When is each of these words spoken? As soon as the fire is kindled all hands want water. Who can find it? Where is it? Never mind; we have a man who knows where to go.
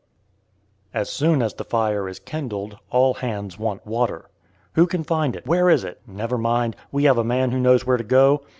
As 0.95 1.11
soon 1.11 1.43
as 1.43 1.53
the 1.53 1.63
fire 1.63 2.09
is 2.09 2.17
kindled 2.17 2.79
all 2.89 3.13
hands 3.13 3.59
want 3.59 3.85
water. 3.85 4.31
Who 4.73 4.87
can 4.87 5.03
find 5.03 5.35
it? 5.35 5.45
Where 5.45 5.69
is 5.69 5.83
it? 5.83 6.01
Never 6.07 6.39
mind; 6.39 6.75
we 6.91 7.03
have 7.03 7.19
a 7.19 7.23
man 7.23 7.51
who 7.51 7.59
knows 7.59 7.85
where 7.85 7.97
to 7.97 8.03
go. 8.03 8.41